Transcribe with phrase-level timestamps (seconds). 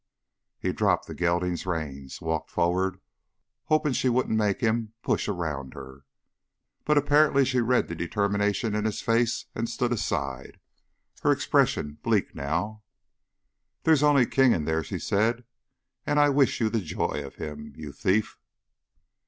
[0.57, 2.99] He dropped the gelding's reins, walked forward,
[3.65, 6.05] hoping she wouldn't make him push around her.
[6.85, 10.59] But apparently she read the determination in his face and stood aside,
[11.21, 12.81] her expression bleak now.
[13.83, 15.43] "There's only King in there," she said.
[16.03, 18.39] "And I wish you the joy of him, you thief!"